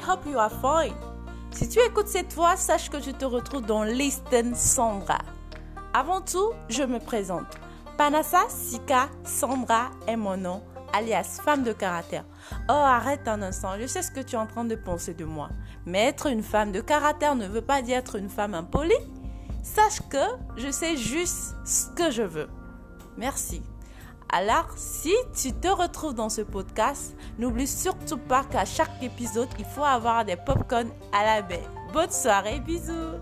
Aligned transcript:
hope 0.00 0.26
you 0.26 0.38
are 0.38 0.50
fine. 0.50 0.94
Si 1.50 1.68
tu 1.68 1.78
écoutes 1.80 2.08
cette 2.08 2.32
voix, 2.32 2.56
sache 2.56 2.88
que 2.88 3.00
je 3.00 3.10
te 3.10 3.24
retrouve 3.24 3.66
dans 3.66 3.82
Listen 3.84 4.54
Sandra. 4.54 5.18
Avant 5.92 6.20
tout, 6.20 6.52
je 6.68 6.82
me 6.82 6.98
présente. 6.98 7.46
Panassa 7.98 8.44
Sika 8.48 9.08
Sandra 9.24 9.90
est 10.06 10.16
mon 10.16 10.36
nom, 10.36 10.62
alias 10.92 11.40
femme 11.44 11.62
de 11.62 11.72
caractère. 11.72 12.24
Oh, 12.68 12.72
arrête 12.72 13.28
un 13.28 13.42
instant, 13.42 13.78
je 13.78 13.86
sais 13.86 14.02
ce 14.02 14.10
que 14.10 14.20
tu 14.20 14.34
es 14.34 14.38
en 14.38 14.46
train 14.46 14.64
de 14.64 14.74
penser 14.74 15.14
de 15.14 15.24
moi. 15.24 15.50
Mais 15.84 16.06
être 16.06 16.26
une 16.26 16.42
femme 16.42 16.72
de 16.72 16.80
caractère 16.80 17.34
ne 17.34 17.46
veut 17.46 17.60
pas 17.60 17.82
dire 17.82 17.98
être 17.98 18.16
une 18.16 18.30
femme 18.30 18.54
impolie. 18.54 18.94
Sache 19.62 20.00
que 20.08 20.24
je 20.56 20.70
sais 20.70 20.96
juste 20.96 21.54
ce 21.64 21.88
que 21.94 22.10
je 22.10 22.22
veux. 22.22 22.48
Merci. 23.16 23.62
Alors, 24.34 24.66
si 24.76 25.12
tu 25.34 25.52
te 25.52 25.68
retrouves 25.68 26.14
dans 26.14 26.30
ce 26.30 26.40
podcast, 26.40 27.14
n'oublie 27.38 27.66
surtout 27.66 28.16
pas 28.16 28.44
qu'à 28.44 28.64
chaque 28.64 29.02
épisode, 29.02 29.48
il 29.58 29.66
faut 29.66 29.84
avoir 29.84 30.24
des 30.24 30.36
popcorn 30.36 30.88
à 31.12 31.22
la 31.22 31.42
baie. 31.42 31.62
Bonne 31.92 32.10
soirée, 32.10 32.58
bisous 32.60 33.20